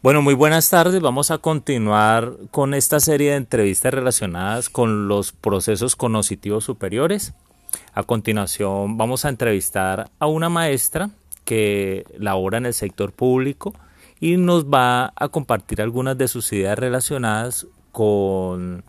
Bueno, 0.00 0.22
muy 0.22 0.34
buenas 0.34 0.70
tardes. 0.70 1.00
Vamos 1.00 1.32
a 1.32 1.38
continuar 1.38 2.36
con 2.52 2.72
esta 2.72 3.00
serie 3.00 3.30
de 3.30 3.36
entrevistas 3.36 3.92
relacionadas 3.92 4.68
con 4.68 5.08
los 5.08 5.32
procesos 5.32 5.96
cognitivos 5.96 6.62
superiores. 6.62 7.34
A 7.94 8.04
continuación 8.04 8.96
vamos 8.96 9.24
a 9.24 9.28
entrevistar 9.28 10.08
a 10.20 10.28
una 10.28 10.48
maestra 10.50 11.10
que 11.44 12.04
labora 12.16 12.58
en 12.58 12.66
el 12.66 12.74
sector 12.74 13.10
público 13.10 13.74
y 14.20 14.36
nos 14.36 14.66
va 14.66 15.12
a 15.16 15.28
compartir 15.30 15.82
algunas 15.82 16.16
de 16.16 16.28
sus 16.28 16.52
ideas 16.52 16.78
relacionadas 16.78 17.66
con, 17.90 18.84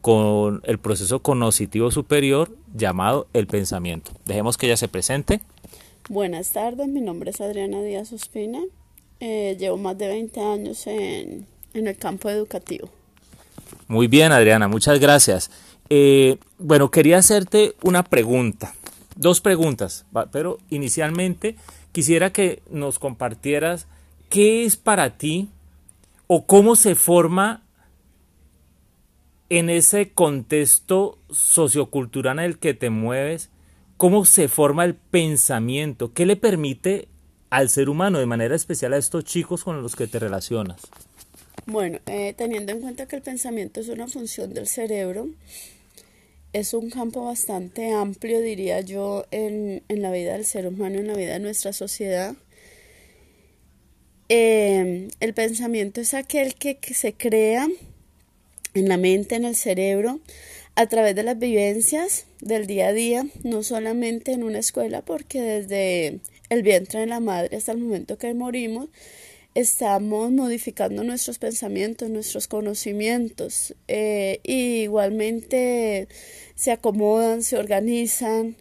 con 0.00 0.60
el 0.64 0.78
proceso 0.78 1.20
cognitivo 1.20 1.92
superior 1.92 2.50
llamado 2.74 3.28
el 3.32 3.46
pensamiento. 3.46 4.10
Dejemos 4.24 4.56
que 4.56 4.66
ella 4.66 4.76
se 4.76 4.88
presente. 4.88 5.40
Buenas 6.08 6.50
tardes, 6.50 6.88
mi 6.88 7.00
nombre 7.00 7.30
es 7.30 7.40
Adriana 7.40 7.80
Díaz 7.80 8.12
Ospina. 8.12 8.58
Eh, 9.20 9.56
llevo 9.58 9.76
más 9.76 9.98
de 9.98 10.08
20 10.08 10.40
años 10.40 10.86
en, 10.86 11.46
el 11.74 11.96
campo 11.96 12.28
educativo. 12.28 12.88
Muy 13.88 14.06
bien, 14.06 14.32
Adriana, 14.32 14.68
muchas 14.68 15.00
gracias. 15.00 15.50
Eh, 15.90 16.38
bueno, 16.58 16.90
quería 16.90 17.18
hacerte 17.18 17.74
una 17.82 18.02
pregunta, 18.02 18.74
dos 19.16 19.40
preguntas, 19.40 20.04
pero 20.30 20.58
inicialmente 20.70 21.56
quisiera 21.92 22.32
que 22.32 22.62
nos 22.70 22.98
compartieras 22.98 23.86
qué 24.28 24.64
es 24.64 24.76
para 24.76 25.16
ti 25.16 25.48
o 26.26 26.46
cómo 26.46 26.76
se 26.76 26.94
forma 26.94 27.62
en 29.48 29.70
ese 29.70 30.10
contexto 30.12 31.18
sociocultural 31.30 32.38
en 32.38 32.44
el 32.44 32.58
que 32.58 32.74
te 32.74 32.90
mueves, 32.90 33.50
cómo 33.96 34.24
se 34.24 34.48
forma 34.48 34.84
el 34.84 34.94
pensamiento, 34.94 36.12
qué 36.12 36.26
le 36.26 36.36
permite 36.36 37.08
al 37.50 37.68
ser 37.68 37.88
humano, 37.88 38.18
de 38.18 38.26
manera 38.26 38.54
especial 38.54 38.92
a 38.92 38.98
estos 38.98 39.24
chicos 39.24 39.64
con 39.64 39.82
los 39.82 39.96
que 39.96 40.06
te 40.06 40.18
relacionas? 40.18 40.80
Bueno, 41.66 41.98
eh, 42.06 42.34
teniendo 42.36 42.72
en 42.72 42.80
cuenta 42.80 43.06
que 43.06 43.16
el 43.16 43.22
pensamiento 43.22 43.80
es 43.80 43.88
una 43.88 44.06
función 44.06 44.54
del 44.54 44.66
cerebro, 44.66 45.28
es 46.52 46.72
un 46.72 46.90
campo 46.90 47.24
bastante 47.24 47.92
amplio, 47.92 48.40
diría 48.40 48.80
yo, 48.80 49.26
en, 49.30 49.82
la 49.88 50.10
vida 50.10 50.32
del 50.32 50.46
ser 50.46 50.66
humano, 50.66 50.98
en 50.98 51.06
la 51.06 51.14
vida 51.14 51.34
de 51.34 51.40
nuestra 51.40 51.72
sociedad. 51.72 52.34
Eh, 54.30 55.08
el 55.20 55.34
pensamiento 55.34 56.00
es 56.00 56.14
aquel 56.14 56.54
que, 56.54 56.76
que 56.76 56.94
se 56.94 57.12
crea 57.12 57.68
en 58.74 58.88
la 58.88 58.96
mente, 58.96 59.36
en 59.36 59.44
el 59.44 59.56
cerebro, 59.56 60.20
a 60.74 60.86
través 60.86 61.14
de 61.14 61.22
las 61.22 61.38
vivencias 61.38 62.26
del 62.40 62.66
día 62.66 62.88
a 62.88 62.92
día, 62.92 63.26
no 63.42 63.62
solamente 63.62 64.32
en 64.32 64.44
una 64.44 64.58
escuela, 64.58 65.02
porque 65.02 65.40
desde 65.42 66.20
el 66.48 66.62
vientre 66.62 67.00
de 67.00 67.06
la 67.06 67.20
madre 67.20 67.56
hasta 67.56 67.72
el 67.72 67.78
momento 67.78 68.18
que 68.18 68.32
morimos, 68.34 68.88
estamos 69.54 70.30
modificando 70.30 71.02
nuestros 71.04 71.38
pensamientos, 71.38 72.10
nuestros 72.10 72.48
conocimientos, 72.48 73.74
eh, 73.88 74.40
y 74.44 74.82
igualmente 74.82 76.08
se 76.54 76.70
acomodan, 76.70 77.42
se 77.42 77.56
organizan. 77.56 78.56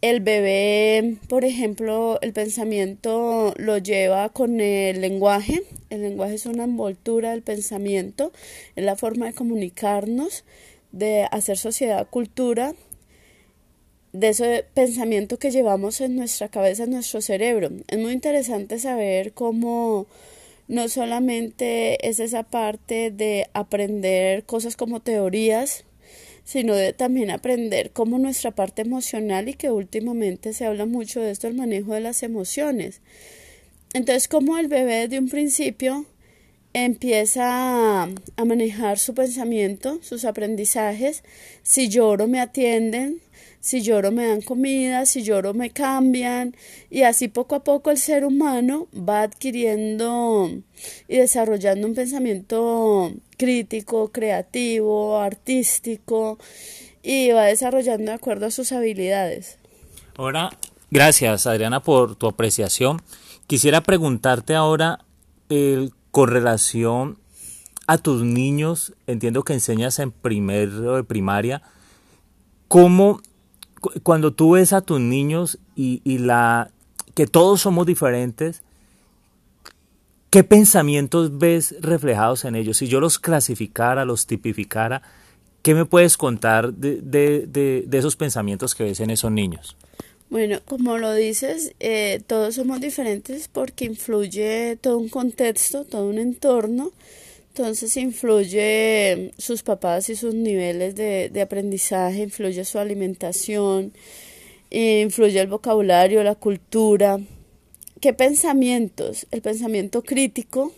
El 0.00 0.20
bebé, 0.20 1.16
por 1.28 1.44
ejemplo, 1.44 2.20
el 2.22 2.32
pensamiento 2.32 3.52
lo 3.56 3.78
lleva 3.78 4.28
con 4.28 4.60
el 4.60 5.00
lenguaje. 5.00 5.64
El 5.90 6.02
lenguaje 6.02 6.34
es 6.34 6.46
una 6.46 6.64
envoltura 6.64 7.32
del 7.32 7.42
pensamiento, 7.42 8.32
es 8.76 8.84
la 8.84 8.94
forma 8.94 9.26
de 9.26 9.34
comunicarnos, 9.34 10.44
de 10.92 11.26
hacer 11.32 11.58
sociedad, 11.58 12.06
cultura, 12.08 12.74
de 14.12 14.28
ese 14.28 14.64
pensamiento 14.74 15.38
que 15.38 15.50
llevamos 15.50 16.00
en 16.00 16.16
nuestra 16.16 16.48
cabeza, 16.48 16.84
en 16.84 16.92
nuestro 16.92 17.20
cerebro. 17.20 17.70
Es 17.88 17.98
muy 17.98 18.12
interesante 18.12 18.78
saber 18.78 19.32
cómo 19.32 20.06
no 20.66 20.88
solamente 20.88 22.08
es 22.08 22.20
esa 22.20 22.42
parte 22.42 23.10
de 23.10 23.48
aprender 23.54 24.44
cosas 24.44 24.76
como 24.76 25.00
teorías, 25.00 25.84
sino 26.44 26.74
de 26.74 26.92
también 26.92 27.30
aprender 27.30 27.90
cómo 27.90 28.18
nuestra 28.18 28.50
parte 28.52 28.82
emocional 28.82 29.48
y 29.48 29.54
que 29.54 29.70
últimamente 29.70 30.52
se 30.52 30.64
habla 30.64 30.86
mucho 30.86 31.20
de 31.20 31.30
esto, 31.30 31.46
el 31.46 31.54
manejo 31.54 31.94
de 31.94 32.00
las 32.00 32.22
emociones. 32.22 33.00
Entonces, 33.94 34.28
como 34.28 34.58
el 34.58 34.68
bebé 34.68 35.08
de 35.08 35.18
un 35.18 35.28
principio 35.28 36.06
empieza 36.84 38.02
a 38.02 38.44
manejar 38.44 38.98
su 38.98 39.14
pensamiento, 39.14 39.98
sus 40.02 40.24
aprendizajes, 40.24 41.22
si 41.62 41.88
lloro 41.88 42.26
me 42.26 42.40
atienden, 42.40 43.20
si 43.60 43.82
lloro 43.82 44.12
me 44.12 44.26
dan 44.26 44.40
comida, 44.40 45.04
si 45.06 45.22
lloro 45.22 45.54
me 45.54 45.70
cambian 45.70 46.56
y 46.90 47.02
así 47.02 47.28
poco 47.28 47.56
a 47.56 47.64
poco 47.64 47.90
el 47.90 47.98
ser 47.98 48.24
humano 48.24 48.86
va 48.96 49.22
adquiriendo 49.22 50.50
y 51.08 51.16
desarrollando 51.16 51.86
un 51.86 51.94
pensamiento 51.94 53.12
crítico, 53.36 54.10
creativo, 54.12 55.18
artístico 55.18 56.38
y 57.02 57.30
va 57.30 57.46
desarrollando 57.46 58.10
de 58.10 58.16
acuerdo 58.16 58.46
a 58.46 58.50
sus 58.50 58.72
habilidades. 58.72 59.58
Ahora, 60.16 60.50
gracias 60.90 61.46
Adriana 61.46 61.82
por 61.82 62.16
tu 62.16 62.26
apreciación. 62.26 63.02
Quisiera 63.46 63.82
preguntarte 63.82 64.54
ahora 64.54 65.04
el, 65.48 65.92
con 66.18 66.30
relación 66.30 67.16
a 67.86 67.96
tus 67.96 68.24
niños, 68.24 68.92
entiendo 69.06 69.44
que 69.44 69.52
enseñas 69.52 70.00
en 70.00 70.10
primero 70.10 70.96
de 70.96 71.04
primaria, 71.04 71.62
¿cómo 72.66 73.20
cuando 74.02 74.32
tú 74.32 74.54
ves 74.54 74.72
a 74.72 74.80
tus 74.80 74.98
niños 74.98 75.60
y, 75.76 76.18
la 76.18 76.72
que 77.14 77.28
todos 77.28 77.60
somos 77.60 77.86
diferentes, 77.86 78.64
¿qué 80.30 80.42
pensamientos 80.42 81.38
ves 81.38 81.76
reflejados 81.80 82.44
en 82.44 82.56
ellos? 82.56 82.78
Si 82.78 82.88
yo 82.88 82.98
los 82.98 83.20
clasificara, 83.20 84.04
los 84.04 84.26
tipificara, 84.26 85.02
¿qué 85.62 85.72
me 85.72 85.84
puedes 85.84 86.16
contar 86.16 86.74
de, 86.74 87.88
esos 87.92 88.16
pensamientos 88.16 88.74
que 88.74 88.82
ves 88.82 88.98
en 88.98 89.10
esos 89.10 89.30
niños? 89.30 89.76
Bueno, 90.30 90.60
como 90.66 90.98
lo 90.98 91.14
dices, 91.14 91.74
eh, 91.80 92.20
todos 92.26 92.54
somos 92.56 92.80
diferentes 92.80 93.48
porque 93.48 93.86
influye 93.86 94.76
todo 94.76 94.98
un 94.98 95.08
contexto, 95.08 95.84
todo 95.84 96.06
un 96.08 96.18
entorno 96.18 96.92
entonces 97.58 97.96
influye 97.96 99.32
sus 99.36 99.64
papás 99.64 100.08
y 100.10 100.14
sus 100.14 100.32
niveles 100.32 100.94
de, 100.94 101.40
aprendizaje, 101.42 102.22
influye 102.22 102.64
su 102.64 102.78
alimentación, 102.78 103.92
influye 104.70 105.40
el 105.40 105.48
vocabulario, 105.48 106.22
la 106.22 106.36
cultura. 106.36 107.18
¿Qué 108.00 108.12
pensamientos? 108.12 109.26
El 109.32 109.42
pensamiento 109.42 110.04
crítico, 110.04 110.72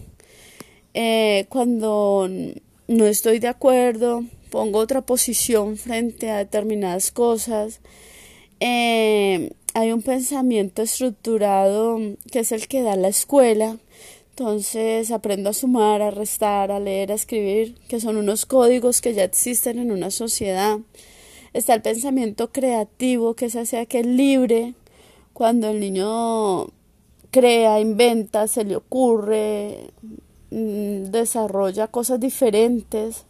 eh, 0.95 1.45
cuando 1.51 2.31
no 2.89 3.07
estoy 3.07 3.41
de 3.41 3.49
acuerdo, 3.49 4.25
pongo 4.49 4.79
otra 4.79 5.03
posición 5.03 5.77
frente 5.77 6.31
a 6.31 6.39
determinadas 6.39 7.11
cosas. 7.11 7.81
Eh, 8.61 9.53
hay 9.73 9.93
un 9.93 10.03
pensamiento 10.03 10.83
estructurado 10.83 11.99
que 12.31 12.41
es 12.41 12.53
el 12.53 12.69
que 12.69 12.83
da 12.83 12.97
la 12.97 13.09
escuela, 13.09 13.79
entonces 14.31 15.11
aprendo 15.11 15.51
a 15.51 15.55
sumar, 15.55 16.03
a 16.03 16.11
restar, 16.11 16.71
a 16.71 16.81
leer, 16.81 17.13
a 17.13 17.15
escribir, 17.15 17.75
que 17.89 18.01
son 18.01 18.17
unos 18.17 18.47
códigos 18.47 19.01
que 19.01 19.15
ya 19.15 19.25
existen 19.25 19.79
en 19.79 19.91
una 19.91 20.11
sociedad. 20.11 20.79
Está 21.53 21.75
el 21.75 21.83
pensamiento 21.83 22.53
creativo, 22.53 23.35
que 23.35 23.47
es 23.47 23.57
hacia 23.57 23.87
que 23.87 24.01
es 24.01 24.07
libre, 24.07 24.75
cuando 25.33 25.69
el 25.69 25.81
niño 25.81 26.67
crea, 27.31 27.81
inventa, 27.81 28.47
se 28.47 28.65
le 28.65 28.77
ocurre, 28.77 29.91
mm, 30.51 31.11
desarrolla 31.11 31.89
cosas 31.89 32.21
diferentes. 32.21 33.25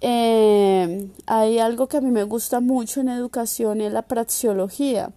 Eh, 0.00 1.08
hay 1.26 1.58
algo 1.58 1.88
que 1.88 1.98
a 1.98 2.00
mí 2.00 2.10
me 2.10 2.24
gusta 2.24 2.60
mucho 2.60 3.00
en 3.00 3.08
educación 3.08 3.80
y 3.80 3.84
es 3.84 3.92
la 3.92 4.02
praxiología. 4.02 5.12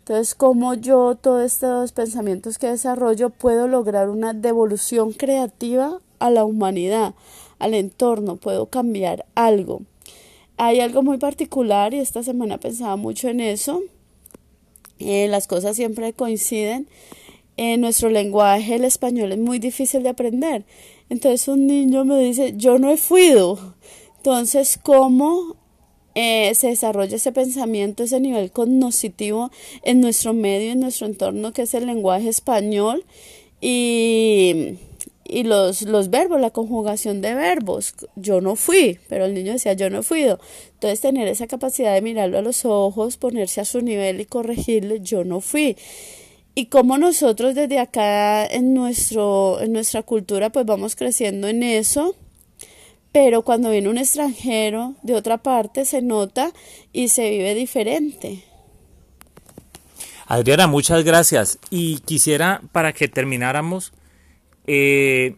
Entonces, 0.00 0.34
como 0.34 0.74
yo 0.74 1.14
todos 1.14 1.42
estos 1.44 1.92
pensamientos 1.92 2.58
que 2.58 2.68
desarrollo 2.68 3.30
puedo 3.30 3.66
lograr 3.68 4.10
una 4.10 4.34
devolución 4.34 5.12
creativa 5.12 5.98
a 6.18 6.30
la 6.30 6.44
humanidad, 6.44 7.14
al 7.58 7.74
entorno, 7.74 8.36
puedo 8.36 8.66
cambiar 8.66 9.24
algo. 9.34 9.82
Hay 10.56 10.80
algo 10.80 11.02
muy 11.02 11.18
particular 11.18 11.94
y 11.94 11.98
esta 11.98 12.22
semana 12.22 12.58
pensaba 12.58 12.96
mucho 12.96 13.28
en 13.28 13.40
eso. 13.40 13.82
Eh, 14.98 15.26
las 15.28 15.48
cosas 15.48 15.76
siempre 15.76 16.12
coinciden. 16.12 16.86
En 17.56 17.80
nuestro 17.80 18.10
lenguaje, 18.10 18.74
el 18.74 18.84
español 18.84 19.32
es 19.32 19.38
muy 19.38 19.58
difícil 19.58 20.02
de 20.02 20.10
aprender. 20.10 20.64
Entonces 21.08 21.48
un 21.48 21.66
niño 21.66 22.04
me 22.04 22.18
dice, 22.18 22.54
yo 22.56 22.78
no 22.78 22.90
he 22.90 22.96
fui. 22.96 23.32
Entonces, 24.24 24.78
¿cómo 24.82 25.54
eh, 26.14 26.54
se 26.54 26.68
desarrolla 26.68 27.16
ese 27.16 27.30
pensamiento, 27.30 28.04
ese 28.04 28.20
nivel 28.20 28.50
cognitivo 28.52 29.50
en 29.82 30.00
nuestro 30.00 30.32
medio, 30.32 30.72
en 30.72 30.80
nuestro 30.80 31.06
entorno, 31.06 31.52
que 31.52 31.60
es 31.60 31.74
el 31.74 31.84
lenguaje 31.84 32.30
español 32.30 33.04
y, 33.60 34.78
los, 35.28 35.82
los 35.82 36.08
verbos, 36.08 36.40
la 36.40 36.48
conjugación 36.48 37.20
de 37.20 37.34
verbos. 37.34 37.94
Yo 38.16 38.40
no 38.40 38.56
fui, 38.56 38.98
pero 39.10 39.26
el 39.26 39.34
niño 39.34 39.52
decía 39.52 39.74
yo 39.74 39.90
no 39.90 40.02
fui. 40.02 40.22
Entonces 40.22 41.02
tener 41.02 41.28
esa 41.28 41.46
capacidad 41.46 41.92
de 41.92 42.00
mirarlo 42.00 42.38
a 42.38 42.42
los 42.42 42.64
ojos, 42.64 43.18
ponerse 43.18 43.60
a 43.60 43.66
su 43.66 43.82
nivel 43.82 44.22
y 44.22 44.24
corregirle, 44.24 45.00
yo 45.02 45.24
no 45.24 45.42
fui. 45.42 45.76
y 46.54 46.66
cómo 46.66 46.96
nosotros 46.96 47.54
desde 47.54 47.78
acá 47.78 48.46
en, 48.46 48.72
nuestro, 48.72 49.60
en 49.60 49.74
nuestra 49.74 50.02
cultura 50.02 50.48
pues 50.50 50.64
vamos 50.64 50.96
creciendo 50.96 51.46
en 51.46 51.62
eso, 51.62 52.16
pero 53.14 53.42
cuando 53.42 53.70
viene 53.70 53.88
un 53.88 53.96
extranjero 53.96 54.96
de 55.04 55.14
otra 55.14 55.38
parte 55.38 55.84
se 55.84 56.02
nota 56.02 56.52
y 56.92 57.10
se 57.10 57.30
vive 57.30 57.54
diferente. 57.54 58.42
Adriana, 60.26 60.66
muchas 60.66 61.04
gracias. 61.04 61.60
Y 61.70 61.98
quisiera, 61.98 62.60
para 62.72 62.92
que 62.92 63.06
termináramos, 63.06 63.92
eh, 64.66 65.36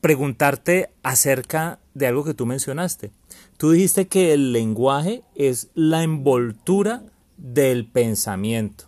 preguntarte 0.00 0.90
acerca 1.04 1.78
de 1.94 2.08
algo 2.08 2.24
que 2.24 2.34
tú 2.34 2.44
mencionaste. 2.44 3.12
Tú 3.56 3.70
dijiste 3.70 4.08
que 4.08 4.32
el 4.32 4.52
lenguaje 4.52 5.22
es 5.36 5.68
la 5.74 6.02
envoltura 6.02 7.04
del 7.36 7.86
pensamiento. 7.86 8.86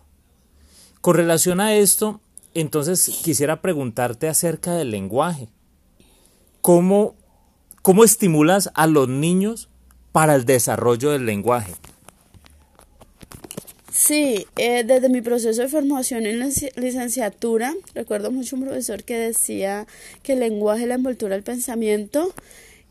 Con 0.99 1.15
relación 1.15 1.61
a 1.61 1.73
esto, 1.73 2.19
entonces 2.53 3.21
quisiera 3.23 3.61
preguntarte 3.61 4.27
acerca 4.27 4.73
del 4.73 4.91
lenguaje. 4.91 5.47
¿Cómo, 6.59 7.15
cómo 7.85 8.03
estimulas 8.03 8.71
a 8.73 8.87
los 8.87 9.07
niños 9.07 9.69
para 10.11 10.33
el 10.33 10.45
desarrollo 10.45 11.11
del 11.11 11.27
lenguaje? 11.27 11.71
Sí, 13.91 14.47
eh, 14.55 14.83
desde 14.83 15.07
mi 15.07 15.21
proceso 15.21 15.61
de 15.61 15.67
formación 15.67 16.25
en 16.25 16.39
la 16.39 16.49
licenciatura, 16.77 17.75
recuerdo 17.93 18.31
mucho 18.31 18.55
un 18.55 18.63
profesor 18.63 19.03
que 19.03 19.19
decía 19.19 19.85
que 20.23 20.33
el 20.33 20.39
lenguaje 20.39 20.81
es 20.81 20.87
la 20.87 20.95
envoltura 20.95 21.35
del 21.35 21.43
pensamiento, 21.43 22.33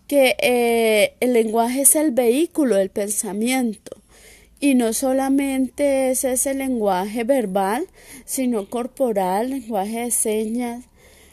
que 0.06 0.36
eh, 0.40 1.14
el 1.18 1.32
lenguaje 1.32 1.80
es 1.80 1.96
el 1.96 2.12
vehículo 2.12 2.76
del 2.76 2.90
pensamiento. 2.90 3.96
Y 4.60 4.76
no 4.76 4.92
solamente 4.92 6.12
es 6.12 6.22
ese 6.22 6.54
lenguaje 6.54 7.24
verbal, 7.24 7.88
sino 8.26 8.70
corporal, 8.70 9.50
lenguaje 9.50 10.02
de 10.02 10.10
señas, 10.12 10.84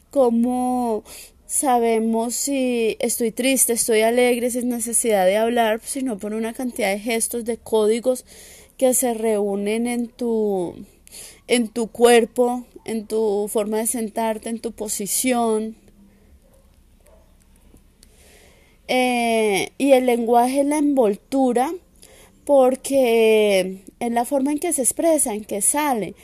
como 0.10 1.04
sabemos 1.52 2.34
si 2.34 2.96
estoy 3.00 3.34
triste, 3.34 3.74
estoy 3.74 4.02
alegre, 4.02 4.50
sin 4.50 4.70
necesidad 4.70 5.26
de 5.26 5.36
hablar, 5.36 5.82
sino 5.84 6.18
por 6.18 6.34
una 6.34 6.54
cantidad 6.54 6.90
de 6.90 7.00
gestos, 7.00 7.44
de 7.44 7.58
códigos 7.58 8.24
que 8.78 8.94
se 8.94 9.14
reúnen 9.14 9.86
en 9.86 10.08
tu, 10.08 10.74
en 11.48 11.68
tu 11.68 11.88
cuerpo, 11.88 12.64
en 12.86 13.06
tu 13.06 13.50
forma 13.50 13.80
de 13.80 13.88
sentarte, 13.88 14.48
en 14.48 14.60
tu 14.60 14.72
posición. 14.72 15.76
Eh, 18.88 19.72
y 19.78 19.92
el 19.92 20.06
lenguaje 20.06 20.62
es 20.62 20.66
la 20.66 20.78
envoltura 20.78 21.74
porque 22.46 23.84
es 24.00 24.12
la 24.12 24.24
forma 24.24 24.54
en 24.54 24.60
que 24.60 24.72
se 24.72 24.84
expresa, 24.84 25.34
en 25.34 25.44
que 25.44 25.62
sale, 25.62 26.16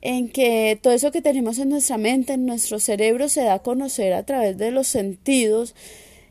en 0.00 0.28
que 0.28 0.78
todo 0.80 0.92
eso 0.92 1.10
que 1.10 1.22
tenemos 1.22 1.58
en 1.58 1.70
nuestra 1.70 1.98
mente, 1.98 2.34
en 2.34 2.46
nuestro 2.46 2.78
cerebro, 2.78 3.28
se 3.28 3.42
da 3.42 3.54
a 3.54 3.58
conocer 3.60 4.12
a 4.12 4.24
través 4.24 4.56
de 4.56 4.70
los 4.70 4.86
sentidos, 4.86 5.74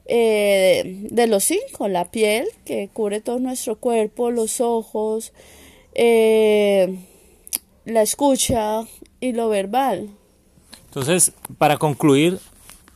eh, 0.05 1.05
de 1.09 1.27
los 1.27 1.43
cinco, 1.43 1.87
la 1.87 2.09
piel, 2.09 2.47
que 2.65 2.89
cubre 2.93 3.19
todo 3.19 3.39
nuestro 3.39 3.77
cuerpo, 3.77 4.31
los 4.31 4.61
ojos, 4.61 5.33
eh, 5.93 6.97
la 7.85 8.01
escucha 8.01 8.85
y 9.19 9.33
lo 9.33 9.49
verbal. 9.49 10.09
Entonces, 10.85 11.33
para 11.57 11.77
concluir, 11.77 12.39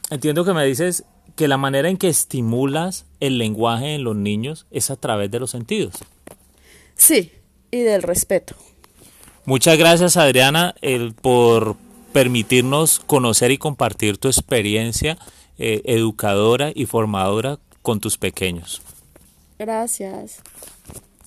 entiendo 0.10 0.46
que 0.46 0.54
me 0.54 0.66
dices 0.66 1.04
que 1.36 1.48
la 1.48 1.58
manera 1.58 1.90
en 1.90 1.98
que 1.98 2.08
estimulas 2.08 3.06
el 3.20 3.38
lenguaje 3.38 3.96
en 3.96 4.04
los 4.04 4.16
niños 4.16 4.68
es 4.72 4.90
a 4.90 4.96
través 4.96 5.32
de 5.32 5.40
los 5.40 5.52
sentidos. 5.52 5.96
Sí, 6.96 7.32
y 7.72 7.80
del 7.80 8.04
respeto. 8.04 8.56
Muchas 9.46 9.78
gracias 9.78 10.18
Adriana 10.18 10.76
el, 10.82 11.14
por 11.14 11.76
permitirnos 12.14 13.00
conocer 13.00 13.52
y 13.52 13.58
compartir 13.58 14.18
tu 14.18 14.28
experiencia 14.28 15.18
eh, 15.58 15.82
educadora 15.86 16.72
y 16.74 16.86
formadora 16.86 17.60
con 17.82 18.00
tus 18.00 18.18
pequeños. 18.18 18.82
Gracias. 19.58 20.42